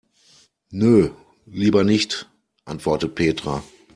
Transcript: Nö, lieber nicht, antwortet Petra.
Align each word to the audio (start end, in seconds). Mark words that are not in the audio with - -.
Nö, 0.71 1.09
lieber 1.45 1.83
nicht, 1.83 2.27
antwortet 2.65 3.13
Petra. 3.13 3.63